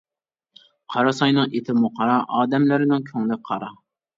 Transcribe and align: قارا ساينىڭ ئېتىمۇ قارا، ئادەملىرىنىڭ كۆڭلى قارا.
قارا 0.95 1.13
ساينىڭ 1.17 1.53
ئېتىمۇ 1.59 1.91
قارا، 2.01 2.17
ئادەملىرىنىڭ 2.39 3.07
كۆڭلى 3.13 3.43
قارا. 3.51 3.71